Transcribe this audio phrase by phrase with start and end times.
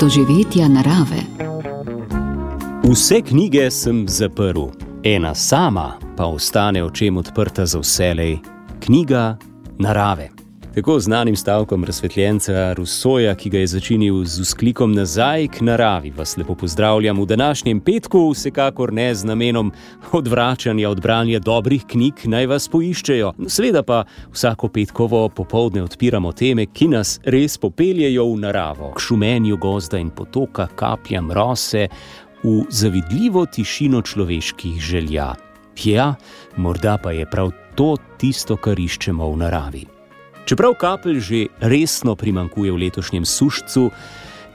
[0.00, 1.22] doživetja narave.
[2.90, 4.68] Vse knjige sem zaprl,
[5.02, 8.38] ena sama pa ostane očem odprta za vselej:
[8.84, 9.36] knjiga
[9.78, 10.35] narave.
[10.76, 16.36] Tako znanim stavkom razsvetljenca Rusoja, ki ga je začinil z usklikom nazaj k naravi, vas
[16.36, 19.72] lepo pozdravljam v današnjem petku, vsekakor ne z namenom
[20.12, 23.32] odvračanja od branja dobrih knjig, naj vas poiščejo.
[23.48, 24.02] Sveda pa
[24.32, 30.10] vsako petkovo popovdne odpiramo teme, ki nas res popeljejo v naravo, k šumenju gozda in
[30.10, 31.88] potoka, kapljam rose,
[32.44, 35.32] v zavidljivo tišino človeških želja.
[35.84, 36.14] Ja,
[36.56, 39.95] morda pa je prav to tisto, kar iščemo v naravi.
[40.46, 43.90] Čeprav kapelj že resno primankuje v letošnjem sušcu,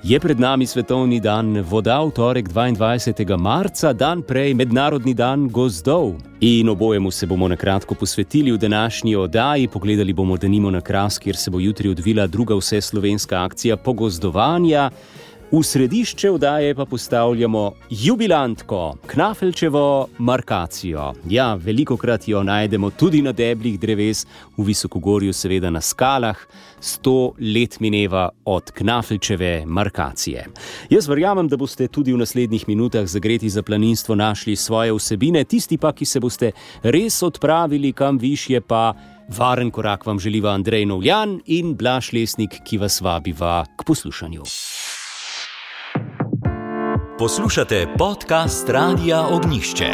[0.04, 3.36] je pred nami svetovni dan voda v torek 22.
[3.36, 6.16] marca, dan prej mednarodni dan gozdov.
[6.40, 9.68] In obojemu se bomo na kratko posvetili v današnji oddaji.
[9.68, 14.90] Pogledali bomo, da nimo na kras, kjer se bo jutri odvila druga vseslovenska akcija pogozdovanja.
[15.52, 21.14] V središče vdaje pa postavljamo jubilantko, knafelčevo markacijo.
[21.30, 24.26] Ja, veliko krat jo najdemo tudi na deblih dreves,
[24.58, 26.38] v Visokogorju, seveda na skalah.
[26.80, 30.46] Sto let mineva od knafelčeve markacije.
[30.90, 35.78] Jaz verjamem, da boste tudi v naslednjih minutah zagreti za planinstvo našli svoje vsebine, tisti
[35.78, 36.52] pa, ki se boste
[36.84, 38.94] res odpravili kam višje, pa
[39.28, 44.44] varen korak vam želiva Andrej Novljan in Blaš Lesnik, ki vas vabiva k poslušanju.
[47.22, 49.86] Poslušate podcast Radia Ognišče.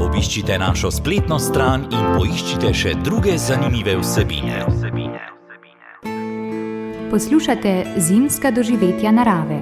[0.00, 4.64] Obiščite našo spletno stran in poiščite še druge zanimive vsebine.
[7.12, 7.76] Poslušate
[8.08, 9.60] zimska doživetja narave.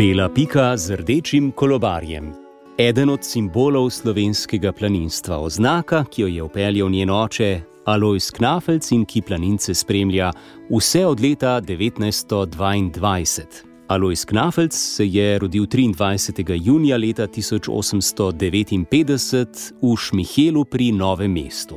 [0.00, 2.32] Bela pika z rdečim kolobarjem.
[2.80, 9.04] Eden od simbolov slovenskega planinstva, oznaka, ki jo je upeljal njen oče Alois Knafelc in
[9.04, 10.32] ki planince spremlja
[10.72, 13.67] vse od leta 1922.
[13.88, 16.60] Alois Knafelc se je rodil 23.
[16.64, 21.76] junija leta 1859 v Šmihelu pri Novem mestu.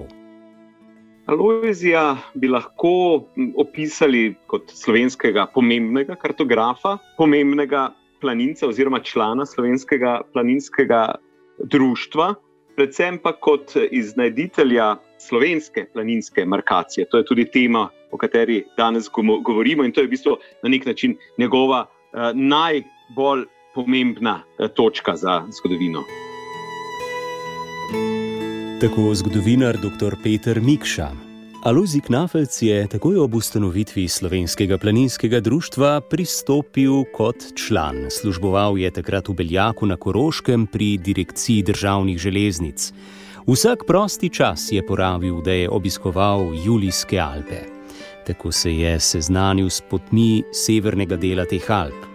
[1.25, 3.23] Aloizija bi lahko
[3.55, 11.15] opisali kot slovenskega pomembnega kartografa, pomembnega planinca oziroma člana slovenskega planinskega
[11.63, 12.33] društva,
[12.75, 17.05] predvsem pa kot iznajditelja slovenske planinske markacije.
[17.07, 19.09] To je tudi tema, o kateri danes
[19.43, 21.87] govorimo, in to je v bistvu na nek način njegova
[22.33, 23.45] najbolj
[23.75, 26.03] pomembna uh, točka za zgodovino.
[28.81, 30.15] Tako zgodovinar dr.
[30.23, 31.11] Peter Mikša.
[31.63, 38.09] Aluzi Knafelc je takoj ob ustanovitvi slovenskega planinskega društva pristopil kot član.
[38.09, 42.93] Služboval je takrat v Beljaku na Koroškem pri direkciji državnih železnic.
[43.47, 47.80] Vsak prosti čas je porabil, da je obiskoval Julijske Alpe.
[48.25, 52.07] Tako se je seznanil s potmi severnega dela teh Alp.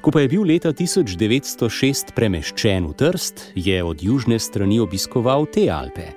[0.00, 5.66] Ko pa je bil leta 1906 premeščen v Trst, je od južne strani obiskoval te
[5.70, 6.12] Alpe.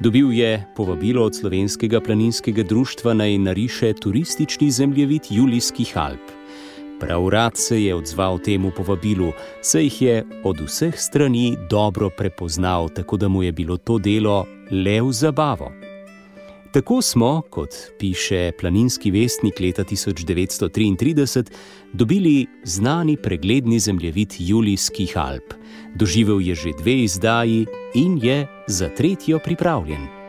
[0.00, 6.32] Dobil je povabilo od slovenskega planinskega društva naj nariše turistični zemljevid Julijskih Alp.
[7.00, 9.32] Prav rad se je odzval temu povabilu,
[9.62, 14.46] saj jih je od vseh strani dobro prepoznal, tako da mu je bilo to delo
[14.70, 15.72] le v zabavo.
[16.72, 21.50] Tako smo, kot piše planinski vestnik leta 1933,
[21.92, 25.54] dobili znani pregledni zemljevid Julijskih Alp.
[25.94, 30.19] Doživel je že dve izdaji in je za tretjo pripravljen.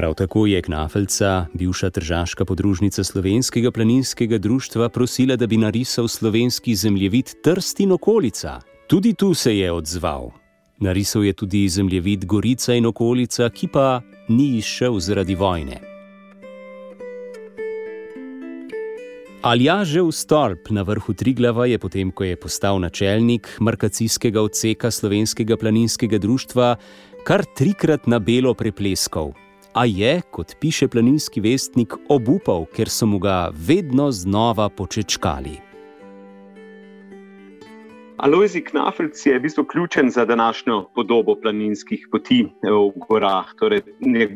[0.00, 6.74] Prav tako je Knafelca, bivša tržaška podružnica slovenskega planinskega društva, prosila, da bi narisal slovenski
[6.74, 8.60] zemljevid Trst in okolica.
[8.86, 10.30] Tudi tu se je odzval.
[10.78, 15.80] Narisal je tudi zemljevid Gorica in okolica, ki pa ni izšel zaradi vojne.
[19.42, 26.18] Aljažev stolp na vrhu Triglava je potem, ko je postal načelnik markacijskega odseka slovenskega planinskega
[26.18, 26.76] društva,
[27.24, 29.32] kar trikrat na belo prepleskal
[29.72, 35.70] a je, kot piše planinski vestnik, obupal, ker so mu ga vedno znova počečkali.
[38.20, 43.54] Alojzi Knafelc je v bistvu ključen za današnjo podobo planinskih poti v gorah.
[43.58, 43.80] Torej,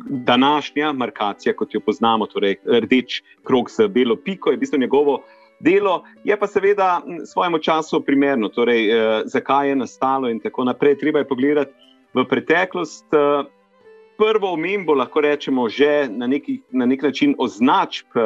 [0.08, 5.20] današnja markacija, kot jo poznamo, torej rdeč krog z belo piko, je v bistvu njegovo
[5.60, 7.02] delo, je pa seveda
[7.32, 10.98] svojemu času primerno, torej, eh, zakaj je nastalo in tako naprej.
[10.98, 11.72] Treba je pogledati
[12.14, 13.04] v preteklost.
[13.12, 13.44] Eh,
[14.18, 18.22] prvo omembo, lahko rečemo, že na, neki, na nek način označb uh,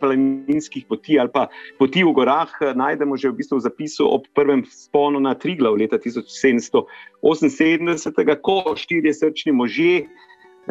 [0.00, 1.46] planinskih poti ali pa
[1.78, 5.74] poti v gorah, uh, najdemo že v, bistvu v zapisu ob prvem sponu na Triglav
[5.76, 10.08] leta 1778, ko štirje srčni možje uh,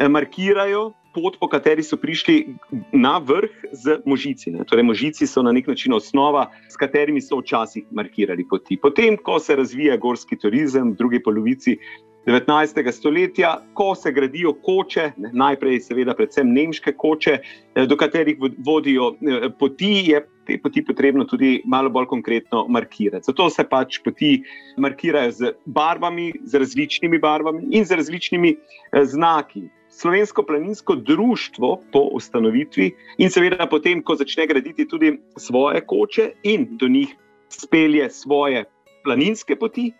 [0.08, 2.56] markirajo pot, po kateri so prišli
[2.92, 4.50] na vrh z možici.
[4.50, 4.64] Ne.
[4.64, 8.78] Torej, možici so na nek način osnova, s katerimi so včasih markirali poti.
[8.80, 11.76] Potem, ko se razvija gorski turizem v drugi polovici
[12.26, 12.92] 19.
[12.92, 17.38] stoletja, ko se gradijo koče, najprej, seveda, predvsem nemške koče,
[17.74, 23.26] eh, do katerih vodijo eh, poti, je te poti potrebno tudi malo bolj konkretno markirati.
[23.26, 24.42] Zato se pač poti
[24.76, 29.68] markirajo z barvami, z različnimi barvami in z različnimi eh, znaki.
[29.92, 36.68] Slovensko planinsko društvo po ustanovitvi in seveda potem, ko začne graditi tudi svoje koče in
[36.80, 37.16] do njih
[37.48, 38.64] spelje svoje
[39.04, 39.90] planinske poti,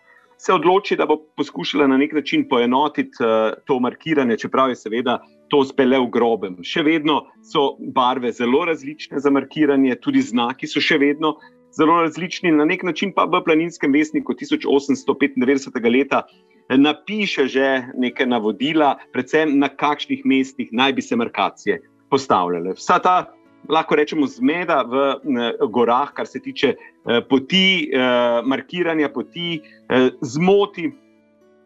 [0.45, 5.17] se odloči, da bo poskušala na nek način poenotiti uh, to markiranje, čeprav je seveda
[5.49, 6.57] to uspele v grobem.
[6.67, 11.37] Še vedno so barve zelo različne za markiranje, tudi znaki so še vedno
[11.77, 12.51] zelo različni.
[12.51, 15.79] Na nek način pa v planinskem vestniku 1895.
[15.95, 16.25] leta
[16.69, 17.69] napiše že
[17.99, 21.79] neke navodila, predvsem na kakšnih mestih naj bi se markacije
[22.09, 22.75] postavljale.
[22.75, 23.15] Vsa ta
[23.69, 25.15] lahko rečemo, zmeda v
[25.71, 30.91] gorah, kar se tiče eh, poti, eh, markiranja poti, eh, zmoti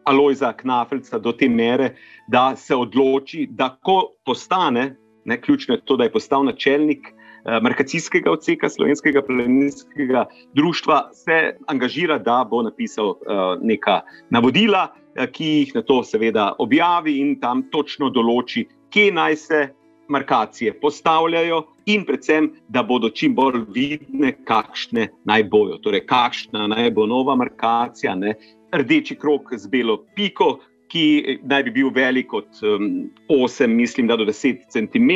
[0.04, 1.94] Alojza Knafelca do te mere,
[2.28, 7.14] da se odloči, da ko postane, ne, ključno je to, da je postal načelnik.
[7.62, 10.24] Markacijskega odseka slovenskega planinskega
[10.54, 13.16] društva se angažira, da bo napisal uh,
[13.62, 14.88] neka navodila,
[15.32, 19.62] ki jih na to, seveda, objavi in tam točno določi, kje naj se
[20.08, 25.78] markacije postavljajo, in predvsem, da bodo čim bolj vidne, kakšne naj bojo.
[25.82, 28.34] Torej, kakšna naj bo nova markacija, ne?
[28.72, 30.58] rdeči krok z belo piko.
[30.88, 35.10] Ki naj bi bil velik od um, 8, mislim, do 10 cm,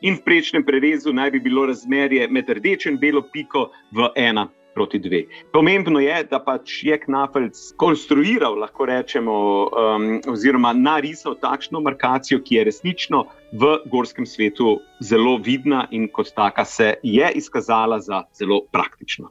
[0.00, 4.46] in v prečnem prerezu naj bi bilo razmerje med rdečim in belo piko v 1
[4.74, 5.24] proti dve.
[5.52, 9.36] Pomembno je, da pač je Knafelc konstruiral, lahko rečemo,
[9.68, 16.32] um, oziroma narisal takšno markacijo, ki je resnično v gorskem svetu zelo vidna in kot
[16.36, 19.30] taka se je izkazala za zelo praktično.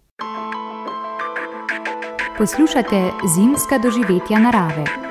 [2.37, 5.10] Poslušate zimska doživetja narave.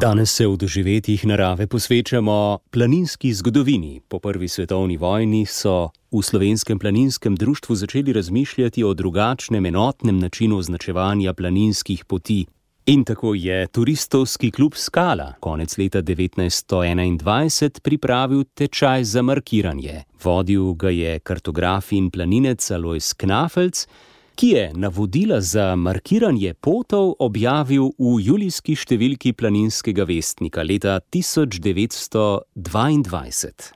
[0.00, 4.00] Danes se v doživetjih narave posvečamo planinski zgodovini.
[4.08, 10.58] Po prvi svetovni vojni so v slovenskem planinskem društvu začeli razmišljati o drugačnem enotnem načinu
[10.58, 12.46] označevanja planinskih poti.
[12.86, 20.02] In tako je turistovski klub Skala konec leta 1921 pripravil tečaj za markiranje.
[20.24, 23.86] Vodil ga je kartograf in planinec Alois Knafelc
[24.34, 33.72] ki je navodila za markiranje potov objavil v julijski številki planinskega vestnika leta 1922.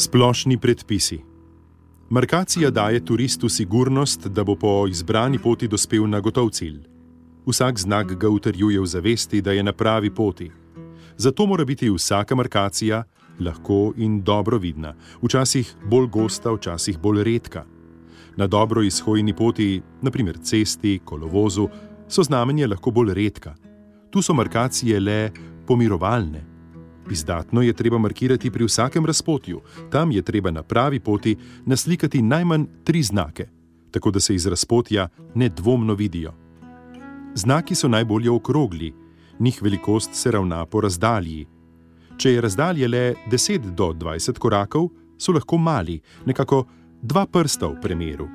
[0.00, 1.20] Splošni predpisi.
[2.10, 6.80] Markacija daje turistu sigurnost, da bo po izbrani poti dospel na gotov cilj.
[7.46, 10.50] Vsak znak ga utrjuje v zavesti, da je na pravi poti.
[11.20, 13.02] Zato mora biti vsaka markacija
[13.40, 17.64] lahko in dobro vidna, včasih bolj gosta, včasih bolj redka.
[18.36, 21.68] Na dobro izhojni poti, naprimer cesti, kolovozu,
[22.08, 23.54] so znamenje lahko bolj redka.
[24.10, 25.30] Tu so markacije le
[25.66, 26.40] pomirovalne.
[27.10, 29.60] Izdatno je treba markirati pri vsakem razpotju,
[29.90, 31.36] tam je treba na pravi poti
[31.66, 33.46] naslikati najmanj tri znake,
[33.90, 36.32] tako da se iz razpotja nedvomno vidijo.
[37.34, 38.94] Znaki so najbolje okrogli,
[39.40, 41.46] njih velikost se ravna po razdalji.
[42.18, 46.66] Če je razdalje le 10 do 20 korakov, so lahko mali, nekako
[47.02, 48.28] dva prsta v premeru.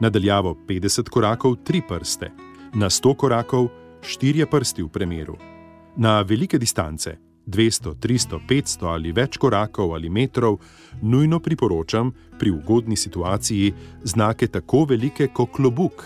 [0.00, 2.30] Nadaljavo 50 korakov, tri prste,
[2.74, 3.68] na 100 korakov,
[4.02, 5.36] štirje prsti v premeru.
[5.96, 10.60] Na velike distance, 200, 300, 500 ali več korakov ali metrov,
[11.02, 13.72] nujno priporočam pri ugodni situaciji
[14.04, 16.04] znake tako velike kot klobuk.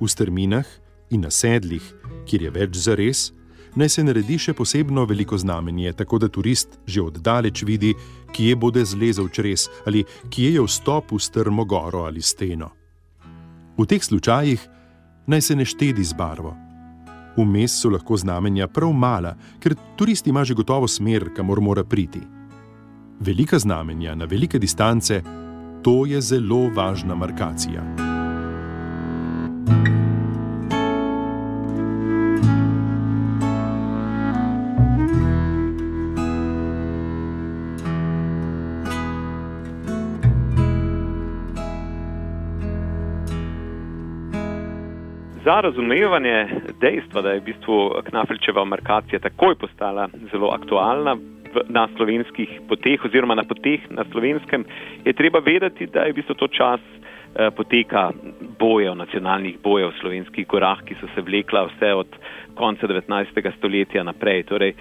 [0.00, 0.66] V strminah
[1.10, 1.84] in na sedlih,
[2.26, 3.30] kjer je več zares,
[3.74, 7.94] naj se naredi še posebno veliko znamenje, tako da turist že oddaleč vidi,
[8.32, 12.70] kje bo zlezel čez ali kje je vstop v strmo goro ali steno.
[13.78, 14.68] V teh slučajih
[15.26, 16.56] naj se ne štedi z barvo.
[17.36, 22.20] Vmes so lahko znamenja prav mala, ker turist ima že gotovo smer, kamor mora priti.
[23.20, 25.22] Velika znamenja na velike distance,
[25.82, 28.10] to je zelo važna markacija.
[45.50, 46.46] Za razumevanje
[46.80, 47.76] dejstva, da je v bistvu
[48.08, 51.16] Knafelčeva markacija takoj postala zelo aktualna
[51.68, 54.64] na slovenskih poteh oziroma na poteh na slovenskem,
[55.04, 57.09] je treba vedeti, da je v bistvu to čas eh,
[57.56, 58.10] poteka
[58.58, 62.16] bojev, nacionalnih bojev v slovenskih gorah, ki so se vlekla vse od
[62.58, 63.52] konca 19.
[63.56, 64.42] stoletja naprej.
[64.50, 64.74] Torej,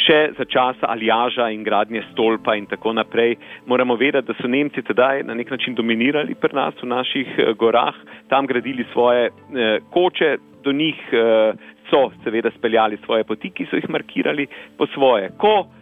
[0.00, 3.36] še za časa aljaža in gradnje stolpa in tako naprej.
[3.66, 7.52] Moramo vedeti, da so Nemci tedaj na nek način dominirali pri nas v naših eh,
[7.58, 7.96] gorah,
[8.28, 11.52] tam gradili svoje eh, koče, do njih eh,
[11.90, 14.46] so seveda speljali svoje poti, ki so jih markirali
[14.78, 15.30] po svoje.
[15.38, 15.79] Ko eh,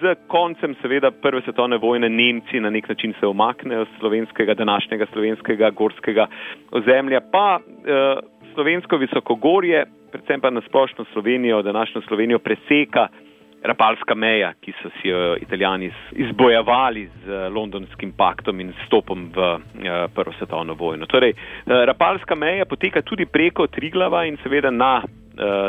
[0.00, 5.06] z koncem seveda prve svetovne vojne Nemci na nek način se omaknejo z slovenskega, današnjega
[5.12, 6.26] slovenskega gorskega
[6.70, 8.20] ozemlja, pa eh,
[8.54, 13.08] slovensko visokogorje predvsem pa na splošno Slovenijo, današnjo Slovenijo preseka
[13.62, 20.06] rapalska meja, ki so si jo italijani izbojevali z londonskim paktom in stopom v eh,
[20.14, 21.06] Prvo svetovno vojno.
[21.06, 21.34] Torej, eh,
[21.86, 25.02] rapalska meja poteka tudi preko Triglava in seveda na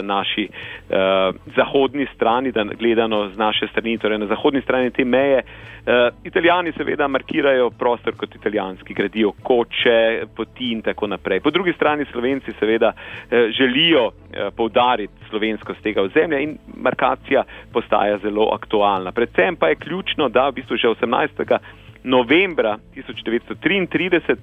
[0.03, 5.43] naši uh, zahodni strani, da gledano z naše strani, torej na zahodni strani te meje.
[5.81, 11.39] Uh, italijani seveda markirajo prostor kot italijanski, gradijo koče, poti in tako naprej.
[11.39, 14.13] Po drugi strani slovenci seveda uh, želijo uh,
[14.57, 19.11] poudariti slovenskost tega ozemlja in markacija postaja zelo aktualna.
[19.11, 21.57] Predvsem pa je ključno, da v bistvu že 18.
[22.03, 24.35] novembra 1933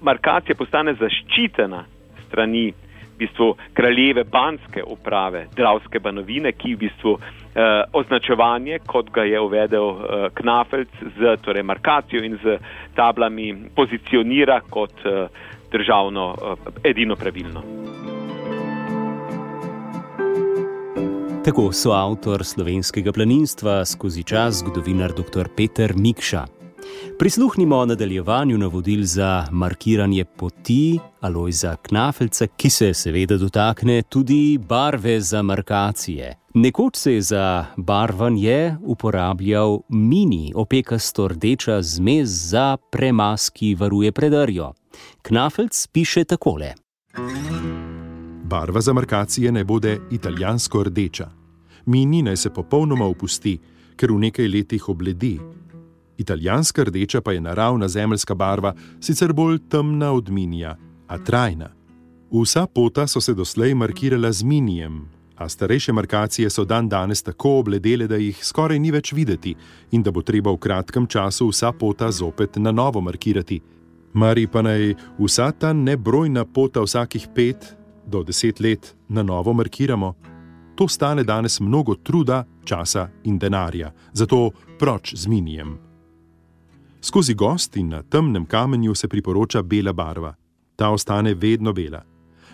[0.00, 1.84] markacija postane zaščitena
[2.26, 2.72] strani
[3.20, 9.90] bistvu kraljeve banske uprave Dravske banovine, ki v bistvu eh, označevanje, kot ga je uvedel
[9.90, 12.58] eh, Knafelc z torej, markacijo in z
[12.96, 15.26] tablami, pozicionira kot eh,
[15.72, 17.62] državno eh, edino pravilno.
[21.44, 25.48] Tako so avtor slovenskega planinstva skozi čas zgodovinar dr.
[25.56, 26.59] Peter Mikša.
[27.18, 35.42] Prisluhnimo nadaljevanju navodil za markiranje poti Alojza Knafelca, ki se seveda dotakne tudi barve za
[35.42, 36.36] markacije.
[36.54, 44.72] Nekoč se je za barvanje uporabljal mini opekasto rdeča zmez za premaz, ki varuje predarjo.
[45.22, 46.74] Knafelc piše takole.
[48.44, 51.30] Barva za markacije ne bo italijansko rdeča.
[51.86, 53.58] Mini naj se popolnoma opusti,
[53.96, 55.38] ker v nekaj letih obledi
[56.20, 61.70] Italijanska rdeča pa je naravna zemeljska barva, sicer bolj temna od minija, a trajna.
[62.30, 67.58] Vsa pota so se doslej markirala z minijem, a starejše markacije so dan danes tako
[67.58, 69.54] obledele, da jih skoraj ni več videti
[69.90, 73.60] in da bo treba v kratkem času vsa pota zopet na novo markirati.
[74.12, 80.14] Mari pa naj vsa ta nebrojna pota vsakih pet do deset let na novo markiramo.
[80.76, 85.89] To stane danes mnogo truda, časa in denarja, zato proč z minijem.
[87.00, 90.34] Skozi gost in na temnem kamenju se priporoča bela barva.
[90.76, 92.02] Ta ostane vedno bela.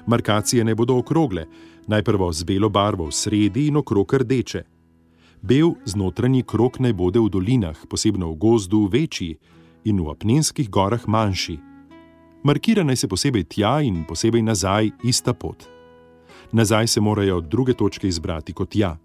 [0.06, 1.46] Markacije ne bodo okrogle,
[1.86, 4.62] najprej z belo barvo v sredi in okrog rdeče.
[5.42, 9.36] Bel znotranji krok naj bode v dolinah, posebno v gozdu, večji
[9.84, 11.58] in v apnenskih gorah manjši.
[12.42, 15.66] Markira naj se posebej tja in posebej nazaj ista pot.
[16.52, 18.96] Nazaj se morajo druge točke izbrati kot ja.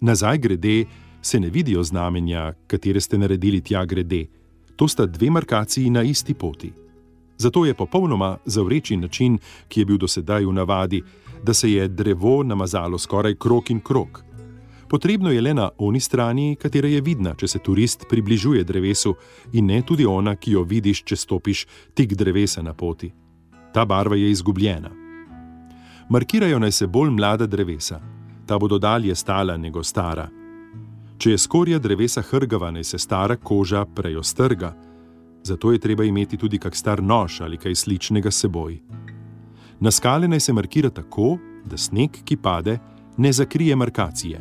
[0.00, 0.84] Nazaj grede
[1.22, 4.26] se ne vidijo znamenja, katere ste naredili tja grede.
[4.76, 6.72] To sta dve markaciji na isti poti.
[7.36, 9.38] Zato je popolnoma zavreči način,
[9.68, 11.02] ki je bil do sedaj v navadi,
[11.42, 14.24] da se je drevo namazalo skoraj krok in krok.
[14.88, 19.14] Potrebno je le na oni strani, katera je vidna, če se turist približuje drevesu,
[19.52, 23.12] in ne tudi ona, ki jo vidiš, če stopiš tik drevesa na poti.
[23.72, 24.90] Ta barva je izgubljena.
[26.08, 28.00] Markirajo naj se bolj mlada drevesa,
[28.46, 30.28] ta bodo dalje stala nego stara.
[31.18, 34.74] Če je skorja drevesa hrgava, naj se stara koža prej ostrga,
[35.44, 38.80] zato je treba imeti tudi kak star nož ali kaj sličnega s seboj.
[39.80, 42.78] Na skale naj se markira tako, da sneg, ki pade,
[43.16, 44.40] ne zakrije markacije.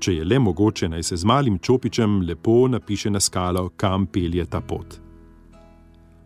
[0.00, 4.44] Če je le mogoče, naj se z malim čopičem lepo napiše na skalo, kam pelje
[4.46, 5.00] ta pot.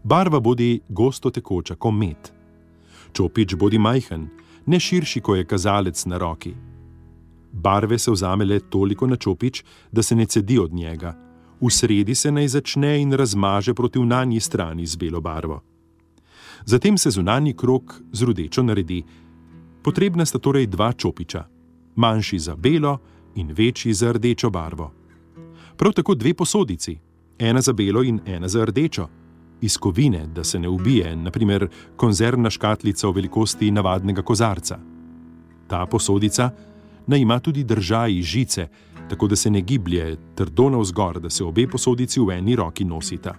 [0.04, 2.32] Barva bodi gosto tekoča, kot med.
[3.12, 4.28] Čopič bodi majhen,
[4.66, 6.54] ne širši, kot je kazalec na roki.
[7.52, 11.14] Barve se vzame le toliko na čopič, da se ne cedi od njega,
[11.60, 15.60] v sredi se naj začne in razmaže proti unanji strani z belo barvo.
[16.64, 19.02] Zatem se zunanji krok z rudečo naredi.
[19.82, 21.44] Potrebna sta torej dva čopiča,
[21.96, 22.98] manjši za belo
[23.34, 24.92] in večji za rdečo barvo.
[25.76, 26.98] Prav tako dve posodici,
[27.38, 29.08] ena za belo in ena za rdečo,
[29.60, 34.78] iz kovine, da se ne ubije, naprimer konzervna škatlica v velikosti navadnega kozarca.
[35.66, 36.50] Ta posodica
[37.06, 38.68] naj ima tudi držaji žice,
[39.08, 43.34] tako da se ne giblje trdo navzgor, da se obe posodici v eni roki nosita.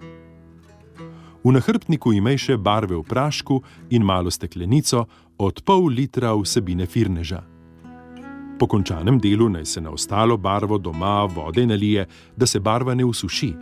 [1.44, 5.04] V nahrbtniku imej še barve v prašku in malo steklenico,
[5.38, 7.42] od pol litra vsebine firneža.
[8.58, 12.06] Po končanem delu naj se na ostalo barvo doma vode nalije,
[12.36, 13.52] da se barva ne usuši.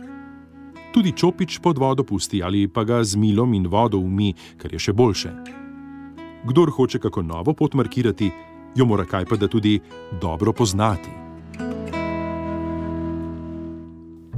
[0.93, 4.79] Tudi čopič pod vodo pusti ali pa ga z milom in vodo umi, kar je
[4.79, 5.31] še boljše.
[6.45, 8.29] Kdor hoče kako novo pot markirati,
[8.75, 9.79] jo mora kaj pa da tudi
[10.21, 11.09] dobro poznati.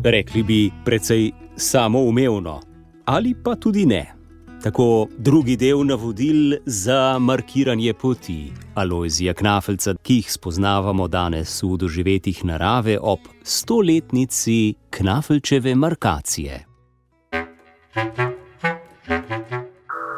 [0.03, 2.61] Rekli bi precej samoumevno,
[3.05, 4.15] ali pa tudi ne.
[4.63, 12.45] Tako drugi del navodil za markiranje poti Alojzija Knafelca, ki jih spoznavamo danes v doživetih
[12.45, 16.65] narave ob stoletnici Knafelčeve markacije.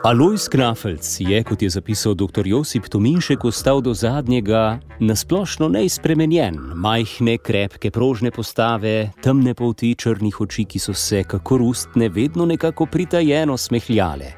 [0.03, 2.47] Alojz Knafelc je, kot je zapisal dr.
[2.47, 6.59] Josip Tominšek, ostal do zadnjega nasplošno neizpremenjen.
[6.75, 12.85] Majhne, krepke, prožne postave, temne polti črnih oči, ki so se, kako rustne, vedno nekako
[12.85, 14.31] pritajeno smehljale.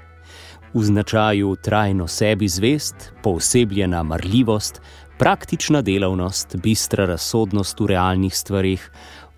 [0.74, 4.82] V značaju trajno sebi zvest, posebljena marljivost,
[5.18, 8.92] praktična delavnost, bistra razsodnost v realnih stvarih,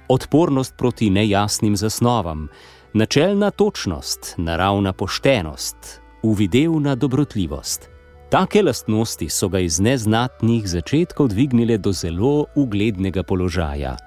[0.07, 2.47] odpornost proti nejasnim zasnovam,
[2.93, 7.89] načelna točnost, naravna poštenost, uvidevna dobrotljivost.
[8.29, 13.97] Take lastnosti so ga iz neznatnih začetkov dvignile do zelo uglednega položaja.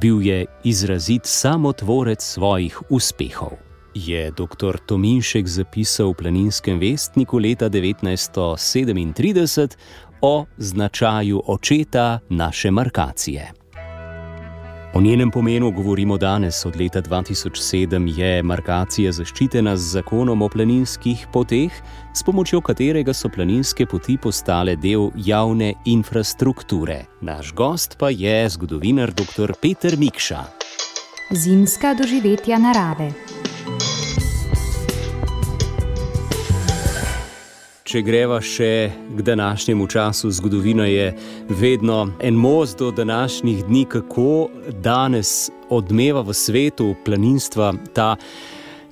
[0.00, 3.56] Bil je izrazit samotvorec svojih uspehov.
[3.94, 4.78] Je dr.
[4.86, 9.76] Tominšek zapisal v Planinskem vestniku leta 1937
[10.20, 13.59] o značaju očeta naše markacije.
[14.94, 16.66] O njenem pomenu govorimo danes.
[16.66, 21.72] Od leta 2007 je markacija zaščitena z zakonom o planinskih poteh,
[22.14, 27.04] s pomočjo katerega so planinske poti postale del javne infrastrukture.
[27.20, 29.54] Naš gost pa je zgodovinar dr.
[29.62, 30.42] Peter Mikša.
[31.30, 33.12] Zimska doživetja narave.
[37.90, 41.08] Če greva še k današnjemu času, zgodovina je
[41.48, 44.46] vedno en most do današnjih dni, kako
[44.78, 48.14] danes odmeva v svetu planinstva ta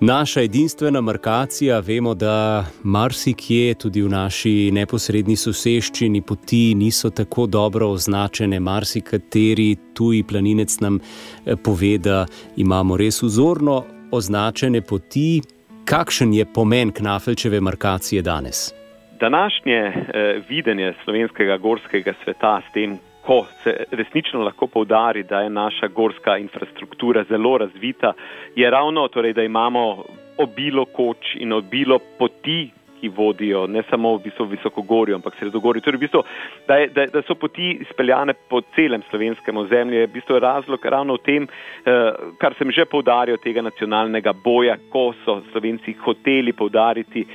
[0.01, 1.79] naša edinstvena markacija.
[1.79, 8.59] Vemo, da marsikje, tudi v naši neposrednji soseščini, poti niso tako dobro označene.
[8.61, 15.39] Marsikateri tuji planinec nam eh, pove, da imamo res vzorno označene poti.
[15.87, 18.73] Kakšen je pomen Knafelčeve markacije danes?
[19.21, 25.51] Današnje eh, videnje slovenskega gorskega sveta s tem, ko se resnično lahko povdari, da je
[25.51, 28.13] naša gorska infrastruktura zelo razvita,
[28.57, 30.05] je ravno torej, da imamo
[30.37, 35.83] obilo koč in obilo poti, ki vodijo ne samo v bistvu visokogorju, ampak sredogorju.
[35.83, 36.23] Torej, v bistvu,
[36.69, 40.87] da, je, da, da so poti izpeljane po celem slovenskem ozemlju, je v bistvu razlog
[40.87, 46.53] ravno v tem, eh, kar sem že povdaril, tega nacionalnega boja, ko so Slovenci hoteli
[46.53, 47.27] povdariti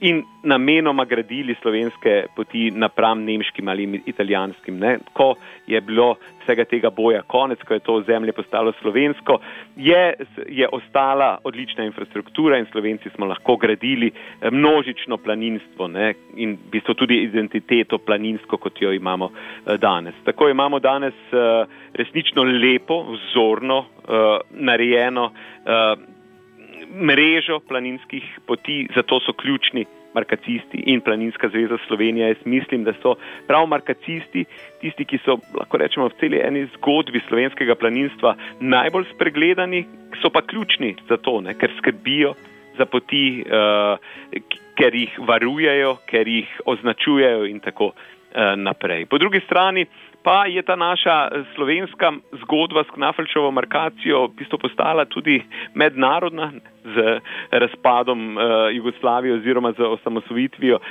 [0.00, 4.78] in namenoma gradili slovenske poti napram nemškim ali italijanskim.
[4.78, 4.98] Ne?
[5.12, 5.34] Ko
[5.66, 9.38] je bilo vsega tega boja konec, ko je to ozemlje postalo slovensko,
[9.76, 10.14] je,
[10.48, 16.14] je ostala odlična infrastruktura in Slovenci smo lahko gradili eh, množično planinstvo ne?
[16.36, 20.14] in v bistvu tudi identiteto planinsko, kot jo imamo eh, danes.
[20.24, 23.84] Tako imamo danes eh, resnično lepo, vzorno,
[24.50, 25.30] narejeno
[26.92, 32.28] mrežo planinskih poti, zato so ključni markacisti in Planinska zveza Slovenije.
[32.28, 33.14] Jaz mislim, da so
[33.46, 34.44] prav markacisti
[34.80, 39.84] tisti, ki so, lahko rečemo, v celi eni zgodbi slovenskega planinstva najbolj spregledani,
[40.22, 42.34] so pa ključni za to, ne, ker skrbijo
[42.78, 43.96] za poti, uh,
[44.76, 49.06] ker jih varujejo, ker jih označujejo in tako uh, naprej.
[49.06, 49.86] Po drugi strani,
[50.22, 55.42] pa je ta naša eh, slovenska zgodba s Knafelčevo markacijo v bistvu postala tudi
[55.74, 56.52] mednarodna
[56.84, 60.82] z razpadom uh, Jugoslavije oziroma z osamosvojitvijo uh,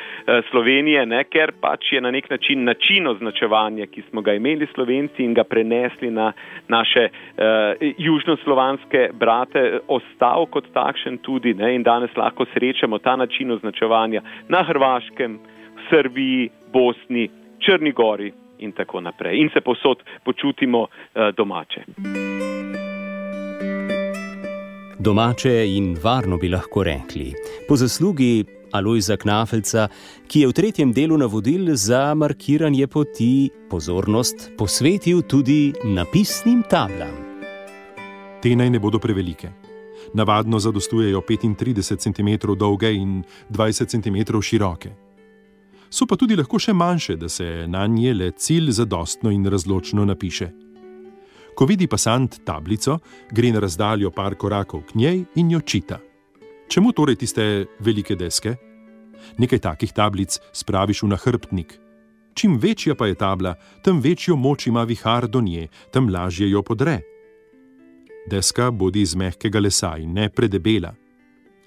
[0.50, 5.24] Slovenije, ne, ker pač je na nek način način označevanja, ki smo ga imeli Slovenci
[5.24, 6.32] in ga prenesli na
[6.68, 13.52] naše uh, južnoslovanske brate, ostal kot takšen tudi ne, in danes lahko srečamo ta način
[13.52, 15.40] označevanja na Hrvaškem,
[15.90, 18.32] Srbiji, Bosni, Črnigori
[18.62, 19.42] in tako naprej.
[19.42, 20.90] In se posod počutimo uh,
[21.38, 21.82] domače.
[25.00, 27.34] Domače in varno bi lahko rekli.
[27.68, 29.88] Po zaslugi Alojza Knafelca,
[30.28, 37.18] ki je v tretjem delu navodil za markiranje poti pozornost posvetil tudi napisnim tablam.
[38.42, 39.50] Te naj ne bodo prevelike.
[40.14, 45.11] Navadno zadostujejo 35 cm dolge in 20 cm široke
[45.92, 50.06] so pa tudi lahko še manjše, da se na nje le cilj zadostno in razločno
[50.06, 50.50] napiše.
[51.56, 53.00] Ko vidi pasant tablico,
[53.32, 56.00] gre na razdaljo par korakov k njej in jo čita.
[56.72, 58.56] Čemu torej tiste velike deske?
[59.38, 61.76] Nekaj takih tablic spraviš v nahrbtnik.
[62.34, 66.64] Čim večja pa je tabla, tem večjo moč ima vihar do nje, tem lažje jo
[66.64, 67.02] podre.
[68.32, 70.96] Deska bodi iz mehkega lesa in ne predebela.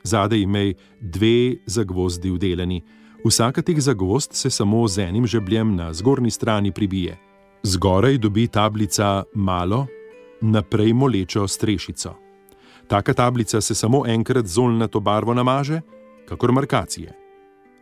[0.03, 2.81] Zadaj imej dve zagvozdi vdeleni,
[3.25, 7.19] vsaka teh zagvozd se samo z enim žebljem na zgornji strani pribije.
[7.63, 9.87] Zgoraj dobi tablica malo,
[10.41, 12.15] naprej molečo strešico.
[12.87, 15.81] Taka tablica se samo enkrat z olnato barvo namaže,
[16.29, 17.13] kakor markacije.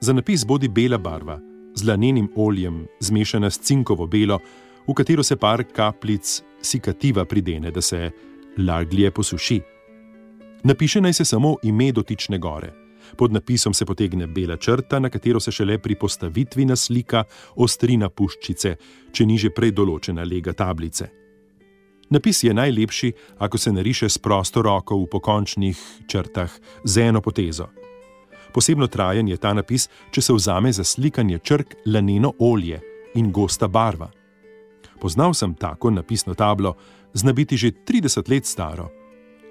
[0.00, 1.40] Za napis bodi bela barva,
[1.74, 4.38] z lanenim oljem, zmešana s cinkovo belo,
[4.88, 8.10] v katero se par kapljic sikativa pridene, da se
[8.58, 9.60] laglje posuši.
[10.64, 12.81] Napiše naj se samo ime dotične gore.
[13.16, 17.24] Pod napisom se potegne bela črta, na katero se šele pri postavitvi naslika
[17.56, 18.76] ostrina puščice,
[19.12, 21.10] če ni že prej določena lega tablice.
[22.12, 26.50] Napis je najlepši, ako se nariše s prosto roko v pokončnih črtah
[26.84, 27.68] z eno potezo.
[28.52, 32.80] Posebno trajen je ta napis, če se vzame za slikanje črk laneno olje
[33.14, 34.10] in gosta barva.
[35.00, 36.76] Poznal sem tako napisno tablo,
[37.14, 38.90] zna biti že 30 let staro,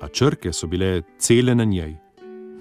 [0.01, 2.00] a črke so bile cele na njej.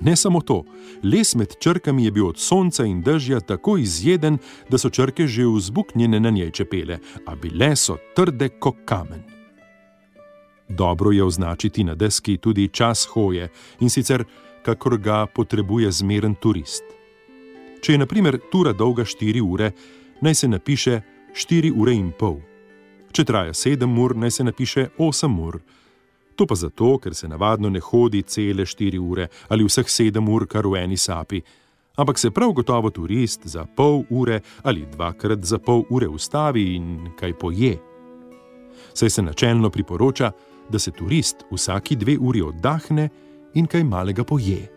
[0.00, 0.64] Ne samo to,
[1.02, 5.44] les med črkami je bil od sonca in dežja tako izjeden, da so črke že
[5.46, 9.22] vzbuknjene na njej čepele, a bile so trde kot kamen.
[10.68, 13.48] Dobro je označiti na deski tudi čas hoje
[13.80, 14.24] in sicer,
[14.62, 16.84] kakor ga potrebuje zmeren turist.
[17.80, 19.72] Če je na primer tura dolga 4 ure,
[20.20, 21.00] naj se napiše
[21.32, 22.40] 4 ure in pol.
[23.12, 25.60] Če traja 7 ur, naj se napiše 8 ur.
[26.40, 30.46] To pa zato, ker se navadno ne hodi cele 4 ure ali vseh 7 ur
[30.48, 31.42] kar v eni sapi,
[32.00, 37.10] ampak se prav gotovo turist za pol ure ali dvakrat za pol ure ustavi in
[37.18, 37.76] kaj poje.
[38.94, 40.30] Saj se načelno priporoča,
[40.70, 43.08] da se turist vsaki dve uri oddahne
[43.54, 44.70] in kaj malega poje.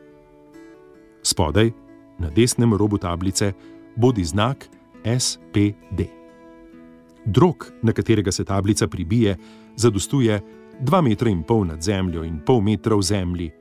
[1.23, 1.71] Spodaj,
[2.19, 3.53] na desnem robu tablice,
[3.95, 4.67] bodi znak
[5.19, 6.11] SPD.
[7.25, 9.37] Drog, na katerega se tablica pribije,
[9.75, 10.41] zadostuje
[10.81, 13.51] 2,5 m nad zemljo in pol metra v zemlji.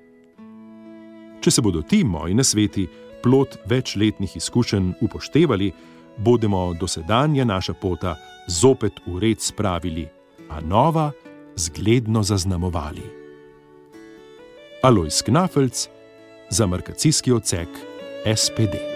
[1.41, 2.87] Če se bodo ti moji nasveti,
[3.23, 5.73] plot večletnih izkušenj, upoštevali,
[6.19, 8.17] bomo dosedanja naša pota
[8.49, 10.09] zopet v red spravili,
[10.51, 11.11] a nova
[11.57, 13.03] zgledno zaznamovali.
[14.83, 15.89] Alojs Knafelc
[16.51, 17.69] za markacijski odsek
[18.37, 18.92] SPD.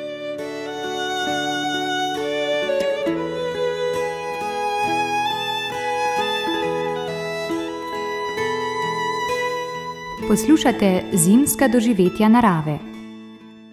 [10.28, 12.78] Poslušate zimska doživetja narave.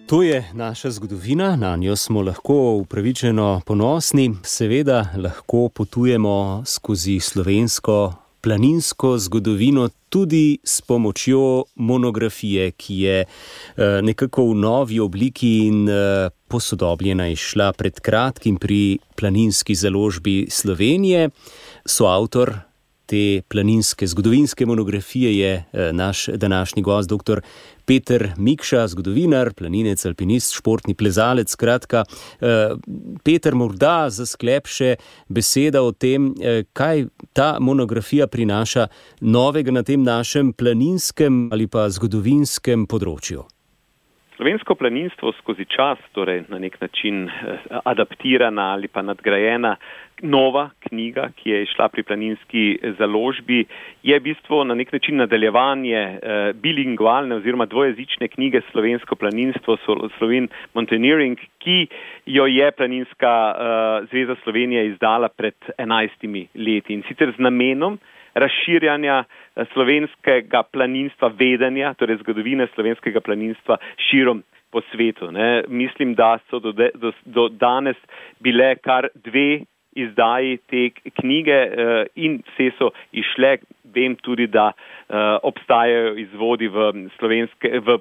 [0.06, 4.34] To je naša zgodovina, na njo smo lahko upravičeno ponosni.
[4.42, 14.44] Seveda lahko potujemo skozi slovensko planinsko zgodovino tudi s pomočjo monografije, ki je eh, nekako
[14.50, 21.30] v novi obliki in eh, posodobljena išla pred kratkim pri planinski založbi Slovenije.
[21.86, 22.54] So avtor
[23.06, 27.40] te planinske zgodovinske monografije je eh, naš današnji gost, dr.
[27.84, 31.50] Peter Mikša, zgodovinar, planinec, alpinist, športni plezalec.
[31.50, 32.04] Skratka,
[32.40, 32.74] eh,
[33.24, 34.96] Peter, morda za sklep še
[35.28, 38.88] beseda o tem, eh, kaj ta monografija prinaša
[39.20, 43.53] novega na tem našem planinskem ali pa zgodovinskem področju.
[44.36, 47.30] Slovensko planinstvo skozi čas, torej na nek način
[47.84, 49.76] adaptirana ali pa nadgrajena,
[50.22, 53.64] nova knjiga, ki je išla pri planinski založbi,
[54.02, 59.76] je v bistvu na nek način nadaljevanje eh, bilingualne oziroma dvojezične knjige Slovensko planinstvo,
[60.18, 61.86] Sloven Mountaineering, ki
[62.26, 67.98] jo je Planinska eh, zveza Slovenije izdala pred enajstimi leti in sicer z namenom
[68.34, 73.78] razširjanja eh, slovenskega planinstva vedenja, torej zgodovine slovenskega planinstva
[74.10, 74.42] širom
[74.90, 75.28] svetu.
[75.68, 77.96] Mislim, da so do, de, do, do danes
[78.42, 79.60] bile kar dve
[79.94, 83.56] izdaji te knjige uh, in vse so išle.
[83.94, 86.88] Vem tudi, da uh, obstajajo izvodi v,
[87.86, 87.98] v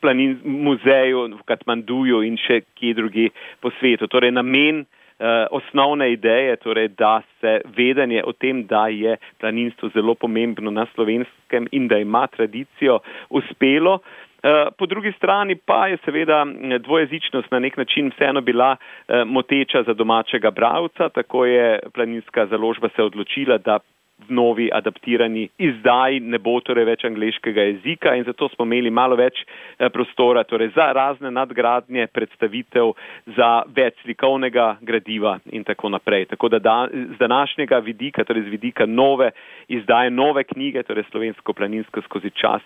[0.00, 4.06] planin, muzeju v Katmanduju in še kje druge po svetu.
[4.06, 5.03] Torej, namen uh,
[5.50, 11.68] osnovne ideje, torej, da se vedenje o tem, da je planinstvo zelo pomembno na slovenskem
[11.72, 12.98] in da ima tradicijo,
[13.30, 13.98] uspelo.
[14.44, 16.44] Eh, po drugi strani pa je seveda
[16.78, 22.88] dvojezičnost na nek način vseeno bila eh, moteča za domačega bravca, tako je planinska založba
[22.96, 23.78] se odločila, da
[24.18, 29.16] v novi adaptirani izdaji ne bo torej več angliškega jezika in zato smo imeli malo
[29.18, 32.92] več eh, prostora torej za razne nadgradnje, predstavitev,
[33.36, 36.28] za več slikovnega gradiva in tako naprej.
[36.32, 39.32] Tako da, da z današnjega vidika, torej z vidika nove
[39.68, 42.62] izdaje, nove knjige, torej slovensko planinsko skozi čas,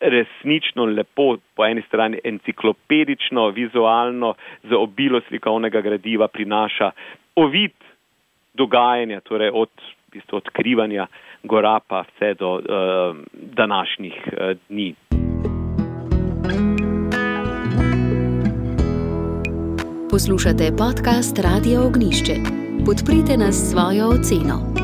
[0.00, 6.90] resnično lepo, po eni strani enciklopedično, vizualno, z obilo slikovnega gradiva prinaša
[7.36, 7.74] ovid
[8.54, 9.70] dogajanja, torej od
[10.08, 11.06] v bistvu, odkrivanja
[11.44, 12.62] gora pa vse do uh,
[13.32, 14.94] današnjih uh, dni.
[20.10, 22.34] Poslušate podcast Radio Ognišče.
[22.86, 24.74] Podprite nas s svojo oceno.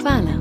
[0.00, 0.34] Hvala.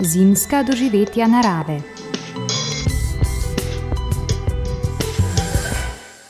[0.00, 1.95] Zimska doživetja narave.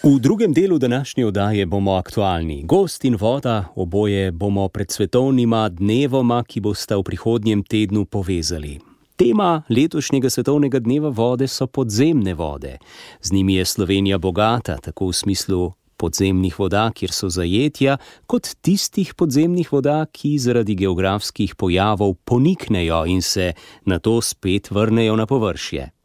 [0.07, 2.63] V drugem delu današnje oddaje bomo aktualni.
[2.63, 8.79] Gost in voda, oboje bomo pred svetovnima dnevoma, ki bosta v prihodnjem tednu povezali.
[9.17, 12.79] Tema letošnjega svetovnega dneva vode so podzemne vode.
[13.23, 19.15] Z njimi je Slovenija bogata, tako v smislu podzemnih voda, kjer so zajetja, kot tistih
[19.15, 23.53] podzemnih voda, ki zaradi geografskih pojavov poniknejo in se
[23.85, 25.96] na to spet vrnejo na površje.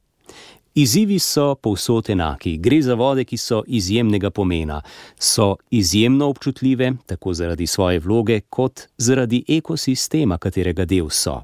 [0.76, 2.58] Izzivi so povsod enaki.
[2.58, 4.82] Gre za vode, ki so izjemnega pomena,
[5.20, 11.42] so izjemno občutljive, tako zaradi svoje vloge, kot zaradi ekosistema, katerega del so.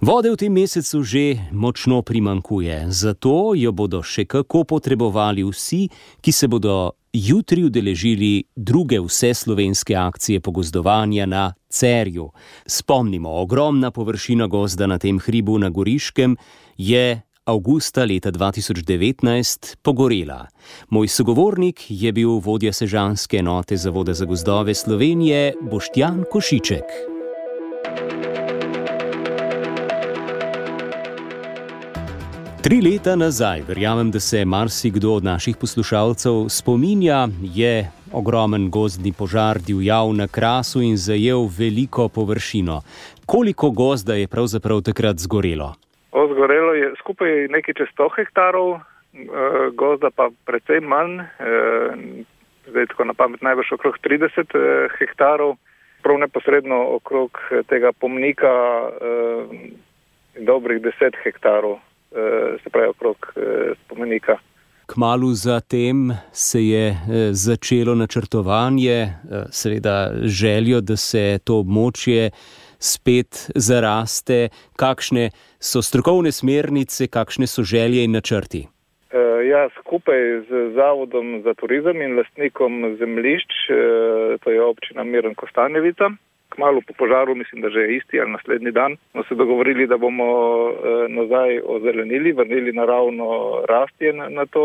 [0.00, 5.86] Vode v tem mesecu že močno primankuje, zato jo bodo še kako potrebovali vsi,
[6.20, 12.26] ki se bodo jutri udeležili druge vse slovenske akcije pogozdovanja na Cerju.
[12.66, 16.36] Spomnimo, ogromna površina gozda na tem hribu na Goriškem
[16.76, 20.46] je avgusta leta 2019 pogorela.
[20.88, 26.84] Moj sogovornik je bil vodja sežanske enote Zavoda za gozdove Slovenije Boštjan Košiček.
[32.62, 39.60] Tri leta nazaj, verjamem, da se marsikdo od naših poslušalcev spominja, je ogromen gozdni požar
[39.60, 42.80] divjal na krasu in zajel veliko površino.
[43.26, 45.74] Koliko gozda je pravzaprav takrat zgorelo?
[46.14, 48.80] Zgorelo je skupaj nekaj čez 100 hektarov, eh,
[49.76, 51.26] gozda pa precej manj, eh,
[52.70, 55.56] zdaj tako na pamet največ okrog 30 eh, hektarov,
[56.02, 58.52] prav neposredno okrog tega pomnika
[60.36, 61.78] dobrih 10 hektarov,
[62.60, 63.16] se pravi okrog
[63.84, 64.36] spomenika.
[64.86, 66.84] Kmalu zatem se je
[67.32, 69.08] začelo načrtovanje,
[69.50, 72.30] seveda željo, da se to območje
[72.84, 78.66] spet zaraste, kakšne so strokovne smernice, kakšne so želje in načrti?
[79.14, 85.34] Uh, ja, skupaj z Zavodom za turizem in lastnikom zemljišč, uh, to je občina Miren
[85.34, 86.10] Kostanjevica,
[86.54, 89.96] kmalo po požaru, mislim, da že je isti ali naslednji dan, smo se dogovorili, da
[89.96, 90.30] bomo
[90.70, 90.74] uh,
[91.08, 93.26] nazaj ozelenili, vrnili naravno
[93.68, 94.64] rastje na, na to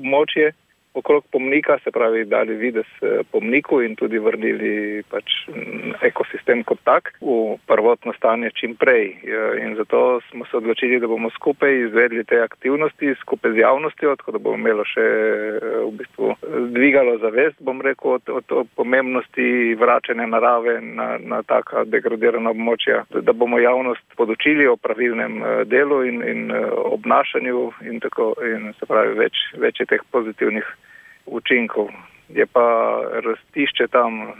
[0.00, 0.52] območje
[0.94, 6.80] okrog pomnika, se pravi, dali vides eh, pomniku in tudi vrnili pač mm, ekosistem kot
[6.84, 9.14] tak v prvotno stanje čim prej.
[9.62, 14.32] In zato smo se odločili, da bomo skupaj izvedli te aktivnosti, skupaj z javnostjo, tako
[14.32, 16.34] da bomo imelo še eh, v bistvu
[16.74, 23.04] dvigalo zavest, bom rekel, od, od, od pomembnosti vračanja narave na, na taka degradirana območja,
[23.14, 26.50] da bomo javnost podočili o pravilnem eh, delu in, in
[26.90, 30.66] obnašanju in tako, in se pravi, več, več je teh pozitivnih
[31.30, 31.90] učinkov.
[32.34, 32.66] Je pa
[33.26, 34.32] rastišče tam eh,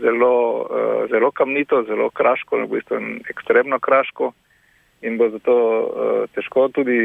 [0.00, 2.98] zelo, eh, zelo kamnito, zelo kraško, v bistvu
[3.30, 4.32] ekstremno kraško
[5.02, 6.98] in bo zato eh, težko tudi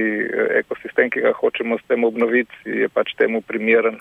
[0.59, 3.99] ekosistem, ki ga hočemo s tem obnoviti, je pač temu primeren.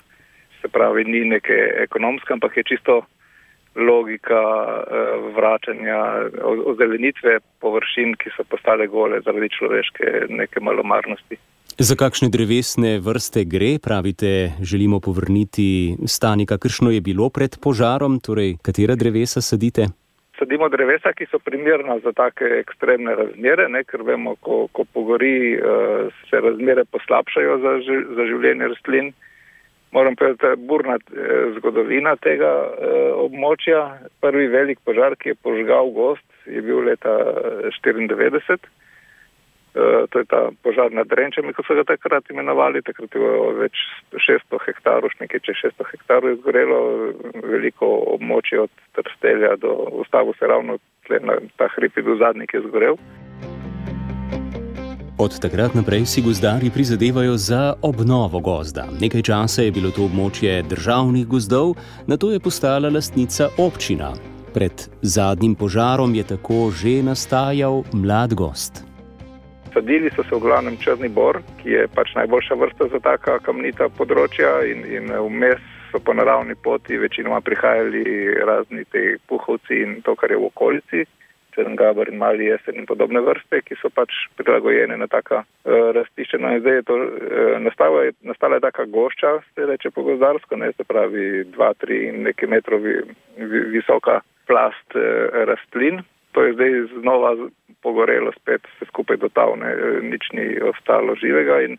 [0.61, 1.55] Se pravi, ni neke
[1.85, 3.01] ekonomske, ampak je čisto
[3.79, 4.39] logika
[5.35, 5.99] vračanja,
[6.43, 11.37] ozelenitve površin, ki so postale gole zaradi človeške neke malomarnosti.
[11.79, 18.57] Za kakšne drevesne vrste gre, pravite, želimo povrniti stanje, kakršno je bilo pred požarom, torej
[18.61, 19.85] katera drevesa sadite?
[20.39, 25.55] Sadimo drevesa, ki so primerna za take ekstremne razmere, ne, ker vemo, ko, ko pogori,
[25.55, 27.73] uh, se razmere poslabšajo za,
[28.17, 29.13] za življenje rastlin.
[29.95, 33.85] Moram povedati, da je burna uh, zgodovina tega uh, območja.
[34.19, 37.15] Prvi velik požar, ki je požgal gost, je bil leta
[37.71, 38.67] 1994.
[39.79, 43.55] Eh, to je ta požar nad Renčami, ko so ga takrat imenovali, takrat je bilo
[43.55, 43.79] več
[44.11, 46.79] 600 hektarov, nekaj čez 600 hektarov je zgorelo,
[47.47, 49.71] veliko območje od Trstelja do
[50.03, 52.99] ustavu se ravno na ta hrib je bil zadnji, ki je zgorel.
[55.19, 58.85] Od takrat naprej si gozdari prizadevajo za obnovo gozda.
[59.01, 61.73] Nekaj časa je bilo to območje državnih gozdov,
[62.07, 64.11] na to je postala lastnica občina.
[64.53, 68.88] Pred zadnjim požarom je tako že nastajal mlad gost.
[69.73, 73.89] Sadili so se v glavnem črni bor, ki je pač najboljša vrsta za taka kamnita
[73.97, 78.03] področja in, in vmes so po naravni poti večinoma prihajali
[78.45, 81.05] razni te puhovci in to, kar je v okolici,
[81.53, 86.39] črngabar in mali jesen in podobne vrste, ki so pač prilagojene na taka uh, rastišča.
[86.41, 90.55] No zdaj je to, uh, nastala, je, nastala je taka gošča, se reče po gozdarsko,
[90.55, 92.95] ne se pravi dva, tri in nekaj metrov vi,
[93.37, 95.03] vi, visoka plast uh,
[95.49, 96.01] rastlin.
[96.31, 97.35] To je zdaj znova
[97.81, 101.77] pogorelo, spet se skupaj dotavne, nič ni ostalo živega in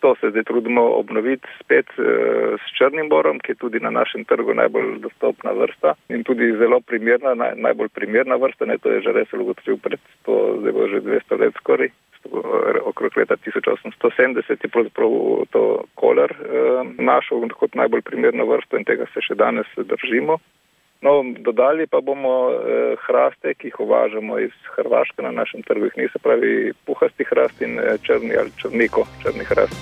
[0.00, 2.04] To se zdaj trudimo obnoviti spet uh,
[2.56, 6.80] s črnim borom, ki je tudi na našem trgu najbolj dostopna vrsta in tudi zelo
[6.80, 8.64] primerna, naj, najbolj primerna vrsta.
[8.64, 11.92] Ne, to je že res ugotovil pred 100, zdaj bo že 200 let skoraj,
[12.92, 15.12] okrog leta 1870 je pravzaprav
[15.52, 20.40] to koler uh, našel kot najbolj primerno vrsto in tega se še danes držimo.
[21.02, 26.08] No, dodali pa bomo eh, hraste, ki jih uvažamo iz Hrvaške na našem trgu, ni
[26.12, 29.80] se pravi puhasti hrast in eh, črni ali črniko, črni hrast.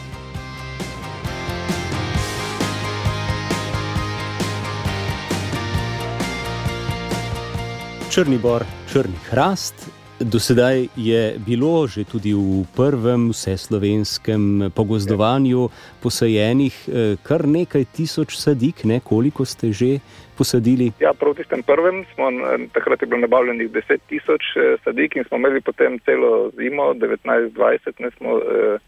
[8.14, 15.68] Črni bor, črni hrast, Do sedaj je bilo že tudi v prvem vseslovenskem pogozdovanju
[16.02, 18.98] posajenih eh, kar nekaj tisoč sadik, ne?
[18.98, 20.02] koliko ste že
[20.38, 20.92] posadili?
[21.00, 22.30] Ja, proti tem prvem smo
[22.72, 27.92] takrat je bilo nabavljenih 10 tisoč eh, sadik in smo imeli potem celo zimo, 19-20,
[27.98, 28.78] ne smo eh,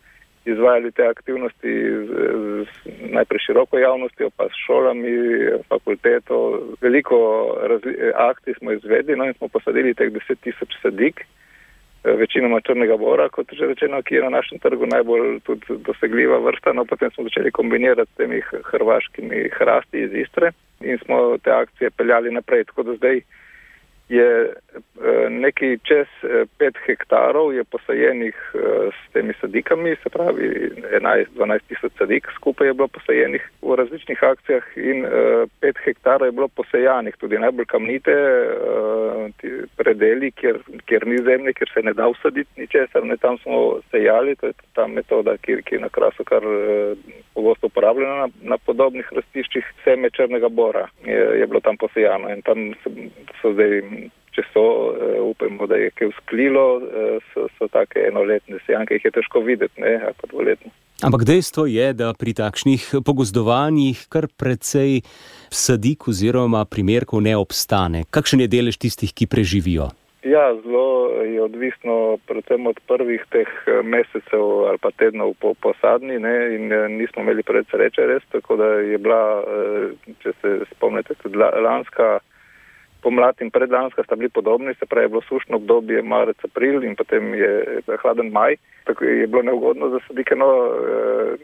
[0.45, 1.73] izvajali te aktivnosti
[2.09, 2.11] z,
[2.65, 5.13] z najprej široko javnostjo, pa s šolami,
[5.69, 6.63] fakulteto.
[6.81, 7.19] Veliko
[8.15, 13.29] akcij smo izvedli no, in smo posadili teh 10 tisoč sadik, eh, večinoma črnega bora,
[13.29, 16.73] kot že rečeno, ki je na našem trgu najbolj dosegljiva vrsta.
[16.73, 21.91] No, potem smo začeli kombinirati s temi hrvaškimi hrasti iz Istre in smo te akcije
[21.91, 22.65] peljali naprej.
[22.65, 23.21] Tako da zdaj
[24.11, 28.59] je eh, nekaj čez 5 eh, hektarov je posajenih eh,
[28.91, 34.65] s temi sadikami, se pravi 11-12 tisoč sadik skupaj je bilo posajenih v različnih akcijah
[34.77, 35.07] in
[35.63, 38.17] 5 hektarov je bilo posajanih, tudi najbolj kamnite
[39.77, 44.37] predeli, kjer, kjer ni zemlje, kjer se ne da usaditi ničesar, ne tam smo sejali,
[44.37, 46.43] to je ta metoda, ki, ki je na krasu kar
[47.35, 52.43] pogosto uporabljena na, na podobnih rastiščih, seme črnega bora je, je bilo tam posejano in
[52.43, 52.91] tam so,
[53.43, 54.00] so zdaj
[54.37, 59.11] če so, uh, upajmo, da je kaj vzklilo, uh, so, so take enoletne sejanke, jih
[59.11, 60.73] je težko videti, ne, ali pa dvoletne.
[61.01, 65.01] Ampak dejstvo je, da pri takšnih pogozdovanjih kar precej
[65.49, 68.05] sadik oziroma primerkov ne obstane.
[68.13, 69.89] Kakšen je delež tistih, ki preživijo?
[70.21, 76.19] Ja, zelo je odvisno predvsem od prvih teh eh, mesecev ali pa tednov po posadni
[76.21, 79.23] ne, in nismo imeli preveč sreče res, tako da je bila,
[80.21, 82.19] če se spomnite, tudi lanska
[83.03, 86.97] pomlad in predlanska sta bili podobni, se pravi, je bilo sušno obdobje marec, april in
[86.97, 90.37] potem je hladen maj, tako je bilo neugodno za sadike.
[90.37, 91.35] No, eh,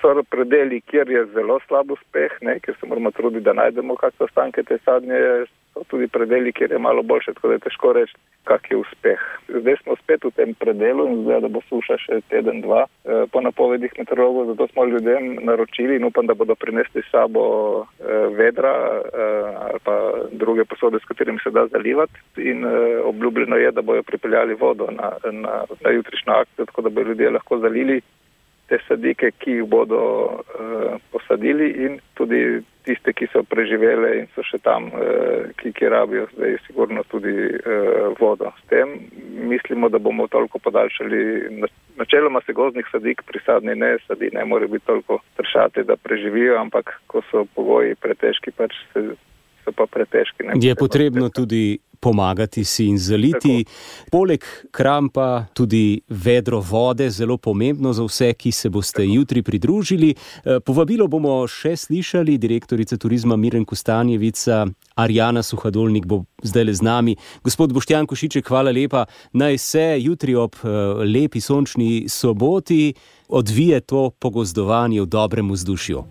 [0.00, 4.26] so predeli, kjer je zelo slab uspeh, ne, ker se moramo truditi, da najdemo kakšne
[4.26, 8.14] ostanke te sadnje, so tudi predeli, kjer je malo boljše, tako da je težko reči,
[8.44, 9.20] kak je uspeh.
[9.48, 13.24] Zdaj smo spet v tem predelu in zdaj, da bo suša še teden, dva eh,
[13.32, 17.44] po napovedih meteorologov, zato smo ljudem naročili in upam, da bodo prinesli sabo
[17.82, 18.72] eh, vedra
[19.60, 19.94] ali pa
[20.32, 22.18] druge posode, s katerimi se da zalivati
[22.50, 22.64] in
[23.04, 27.30] obljubljeno je, da bojo pripeljali vodo na, na, na jutrišnjo akcijo, tako da bo ljudje
[27.30, 28.00] lahko zalili
[28.70, 34.44] te sadike, ki jih bodo uh, posadili in tudi tiste, ki so preživele in so
[34.46, 38.52] še tam, uh, ki, ki rabijo zdaj sigurno tudi uh, vodo.
[38.62, 38.94] S tem
[39.50, 41.22] mislimo, da bomo toliko podaljšali.
[42.00, 46.56] Načeloma se gozdnih sadik pri sadni ne sadi, ne more biti toliko tršate, da preživijo,
[46.60, 49.10] ampak ko so pogoji pretežki, pač se,
[49.70, 50.46] so pa pretežki.
[50.46, 53.64] Ne, je potrebno tudi pomagati si in zaliti.
[53.64, 54.08] Tako.
[54.10, 59.14] Poleg krampa tudi vedro vode, zelo pomembno za vse, ki se boste Tako.
[59.14, 60.14] jutri pridružili.
[60.44, 66.82] Eh, povabilo bomo še slišali, direktorica turizma Miren Kostanjevica, Arjana Suhadolnik bo zdaj le z
[66.82, 67.16] nami.
[67.44, 69.04] Gospod Boštjan Košiček, hvala lepa.
[69.32, 70.68] Naj se jutri ob eh,
[71.04, 72.94] lepi sončni soboti
[73.28, 76.04] odvije to pogozdovanje v dobrem vzdušju.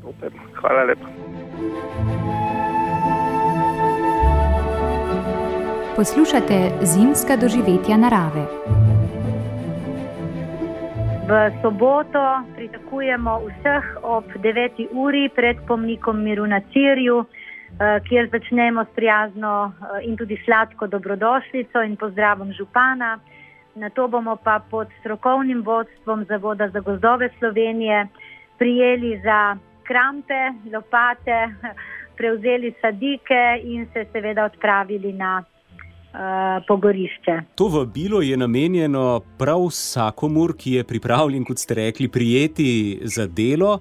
[0.62, 1.39] Hvala lepa.
[6.00, 8.44] Poslušate zimska doživetja narave.
[11.28, 11.32] V
[11.62, 12.24] soboto
[12.56, 14.88] pritakujemo vseh ob 9.
[14.96, 20.88] uri pred pomnikom miru na Cirju, eh, kjer začnemo s prijazno eh, in tudi sladko
[20.88, 23.20] dobrodošlico in pozdravom župana.
[23.76, 28.08] Na to bomo pa pod strokovnim vodstvom Zavoda za gozdove Slovenije
[28.58, 30.42] prijeli za krampe,
[30.74, 31.40] lopate,
[32.18, 35.44] prevzeli sadike in se seveda odpravili na
[36.68, 37.42] pogorišče.
[37.56, 43.80] To vabilo je namenjeno prav vsakomur, ki je pripravljen, kot ste rekli, prijeti za delo.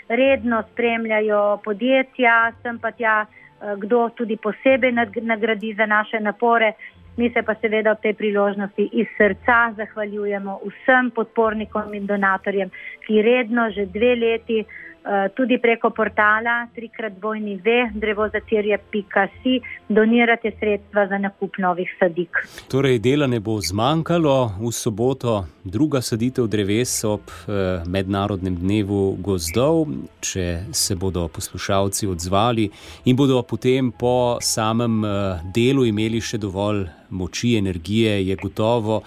[0.09, 4.93] redno spremljajo podjetja, sem pa tja uh, Eh, kdo tudi posebej
[5.23, 6.73] nagradi za naše napore.
[7.17, 12.71] Mi se pa seveda v tej priložnosti iz srca zahvaljujemo vsem podpornikom in donatorjem,
[13.07, 14.88] ki redno že dve leti Eh,
[15.37, 22.43] tudi preko portala trikrat dvojni ve, drevozatirje.si, donirate sredstva za nakup novih sadik.
[22.69, 29.87] Torej, dela ne bo zmanjkalo v soboto, druga saditev dreves ob eh, Mednarodnem dnevu gozdov,
[30.21, 32.69] če se bodo poslušalci odzvali
[33.05, 39.03] in bodo potem po samem eh, delu imeli še dovolj moči, energije, je gotovo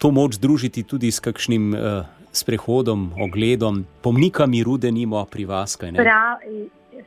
[0.00, 1.74] to moč združiti tudi s kakšnim.
[1.74, 5.76] Eh, sprehodom, ogledom, pomnika miru, da nimo pri vas.
[5.76, 6.38] Prav,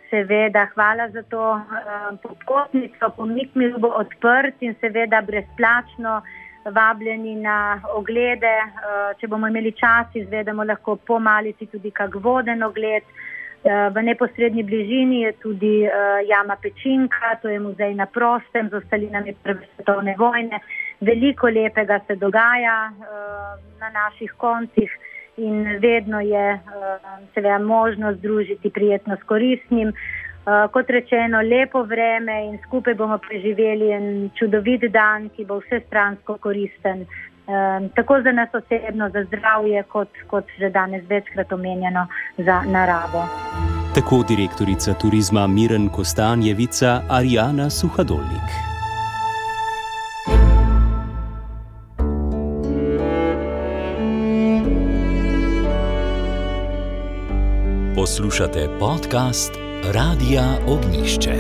[0.10, 3.10] seveda, hvala za to uh, popotnico.
[3.18, 6.22] Pomnik miru bo odprt in seveda brezplačno.
[6.64, 12.64] Vabljeni na oglede, eh, če bomo imeli čas, izvedemo lahko po malici tudi kak voden
[12.64, 13.04] ogled.
[13.04, 15.74] Eh, v neposrednji bližini je tudi
[16.28, 20.62] jama Pečinka, to je muzej na prostem z ostalinami prve svetovne vojne.
[21.02, 22.94] Veliko lepega se dogaja
[23.80, 24.92] na naših koncih
[25.38, 26.60] in vedno je eh,
[27.34, 29.90] seveda možno združiti prijetno s koristnim.
[29.90, 35.82] Eh, kot rečeno, lepo vreme in skupaj bomo preživeli en čudovit dan, ki bo vse
[35.88, 37.02] stransko koristen.
[37.02, 42.08] Eh, tako za nas osebno, za zdravje, kot, kot že danes večkrat omenjeno,
[42.38, 43.24] za naravo.
[43.96, 48.73] Tako direktorica turizma Miren Kostanjevica Arijana Suhadolnik.
[58.04, 59.60] Poslušate podkast
[59.96, 61.38] Radia Ognišče.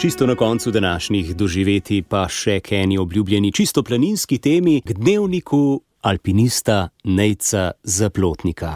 [0.00, 5.82] Čisto na koncu današnjih doživeti pa še k eni obljubljeni čisto planinski temi, k dnevniku
[6.02, 8.72] alpinista Nejca Zaplotnika.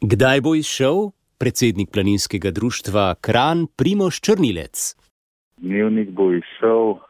[0.00, 4.94] Kdaj bo izšel predsednik planinskega društva Kran Primoš Črnilec?
[5.56, 7.00] Dnevnik bo izšel uh,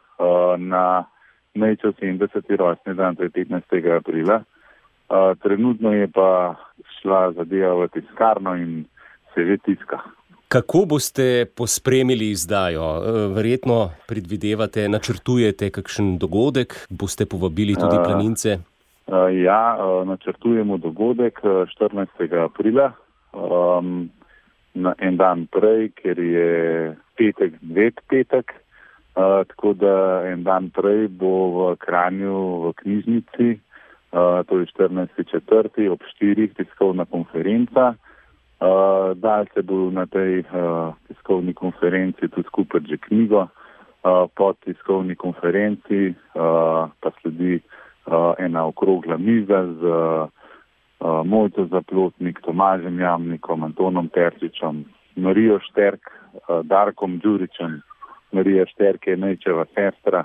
[0.56, 1.04] na
[1.54, 2.56] Mejčev 70.
[2.56, 3.96] rojstni dan, to je 15.
[3.96, 4.42] aprila.
[5.10, 6.54] Uh, trenutno je pa
[7.00, 8.84] šla zadeva v tiskarno in
[9.34, 9.98] se že tiska.
[10.48, 12.82] Kako boste pospremili izdajo?
[13.34, 18.58] Verjetno predvidevate, načrtujete kakšen dogodek, boste povabili tudi planince?
[18.58, 18.62] Uh,
[19.14, 22.44] uh, ja, uh, načrtujemo dogodek 14.
[22.44, 22.92] aprila,
[23.32, 24.10] um,
[24.98, 26.50] en dan prej, ker je
[27.18, 28.54] petek, dvet petek
[29.14, 33.48] tako da en dan prej bo v Kranju v knjižnici,
[34.12, 35.90] uh, to je 14.4.
[35.90, 36.54] ob 4.
[36.54, 37.94] tiskovna konferenca.
[38.60, 43.48] Uh, Dal se bo na tej uh, tiskovni konferenci tudi skupaj že knjigo.
[44.00, 50.28] Uh, po tiskovni konferenci uh, pa sledi uh, ena okrogla miza z uh,
[51.24, 54.84] Mojco Zaplotnik, Tomažem Jamnikom, Antonom Terčičem,
[55.16, 57.80] Marijo Šterk, uh, Darkom Đuričem,
[58.32, 60.24] Marija Šterke, Nejčeva sestra.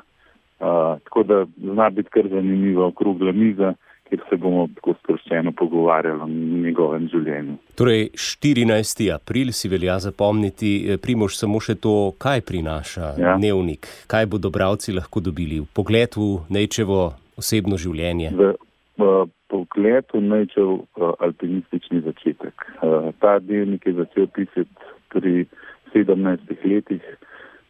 [0.56, 3.74] Uh, tako da zna biti kar zanimiva okrogla miza
[4.10, 6.28] kjer se bomo tako sproščeno pogovarjali o
[6.66, 7.58] njegovem življenju.
[7.80, 9.02] Torej, 14.
[9.16, 13.36] april si velja zapomniti, eh, primož samo še to, kaj prinaša ja.
[13.40, 18.32] dnevnik, kaj bodo bravci lahko dobili v pogled v Nečevo osebno življenje.
[18.38, 18.54] V,
[19.02, 19.12] v
[19.50, 22.70] pogled v Nečev uh, alpinistični začetek.
[22.82, 25.48] Uh, ta dnevnik je začel pisati pri
[25.96, 27.02] 17 letih,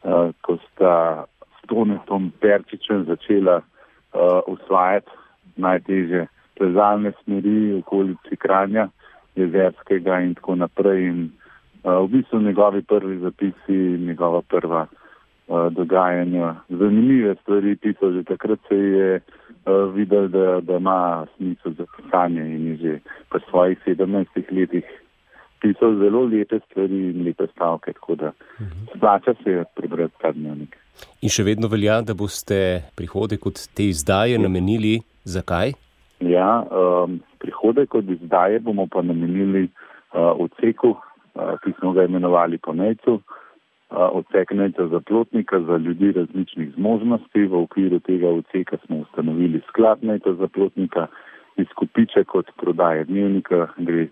[0.06, 1.26] uh, ko sta
[1.58, 5.10] s Tonetom Perčičem začela uh, usvajati
[5.58, 8.88] najteže plezalne smeri v okolici Kranja,
[9.36, 11.10] jezerskega in tako naprej.
[11.10, 11.20] In,
[11.84, 18.60] uh, v bistvu njegovi prvi zapisi, njegova prva uh, dogajanja, zanimive stvari pisal, že takrat
[18.70, 22.94] se je uh, videl, da, da ima smisel za pisanje in je že
[23.30, 24.86] po svojih 17 letih
[25.66, 28.32] pisal zelo lepe stvari in lepe stavke, tako da
[28.96, 30.78] splača se prebrati ta dnevnik.
[31.26, 32.60] In še vedno velja, da boste
[32.96, 35.74] prihodek od te izdaje namenili zakaj?
[36.24, 42.58] Ja, um, prihodek od izdaje bomo pa namenili uh, odseku, uh, ki smo ga imenovali
[42.58, 47.48] po Nejcu, uh, odsek Nejca za plotnika za ljudi različnih zmožnosti.
[47.52, 51.08] V okviru tega odseka smo ustanovili sklad Nejca za plotnika,
[51.58, 54.08] izkupiček od prodaje dnevnika gre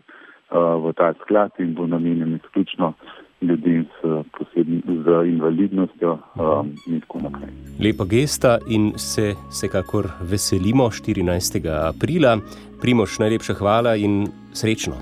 [0.53, 2.93] v ta sklad in bo namenjen izključno
[3.43, 7.49] ljudi s, posebni, z invalidnostjo um, in tako naprej.
[7.79, 11.89] Lepa gesta in se vsekakor veselimo 14.
[11.89, 12.37] aprila.
[12.81, 14.93] Primoš, najlepša hvala in srečno.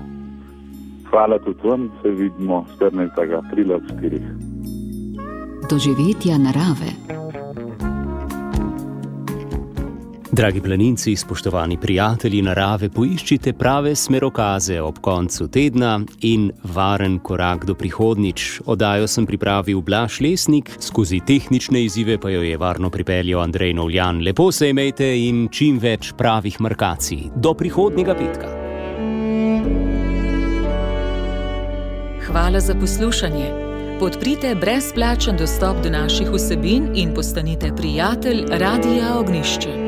[1.10, 3.38] Hvala tudi vam, se vidimo 14.
[3.38, 4.20] aprila ob 4.
[5.70, 6.90] Doživetja narave.
[10.32, 17.74] Dragi planinci, spoštovani prijatelji narave, poiščite prave smerokaze ob koncu tedna in varen korak do
[17.76, 18.62] prihodnič.
[18.64, 24.22] Odajo sem pripravil Blaž Lesnik, skozi tehnične izzive pa jo je varno pripeljal Andrej Novljan.
[24.24, 27.28] Lepo se imejte in čim več pravih markacij.
[27.36, 28.48] Do prihodnjega petka.
[32.26, 33.52] Hvala za poslušanje.
[34.00, 39.81] Podprite brezplačen dostop do naših vsebin in postanite prijatelj Radia Ognišče.